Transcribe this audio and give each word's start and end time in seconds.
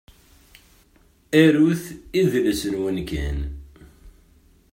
Arut, 1.41 1.83
idles-nwen 2.21 2.97
kan. 3.09 3.39